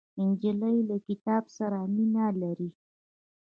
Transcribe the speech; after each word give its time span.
نجلۍ 0.27 0.77
له 0.89 0.95
کتاب 1.07 1.43
سره 1.57 1.77
مینه 1.93 2.25
لري. 2.41 2.69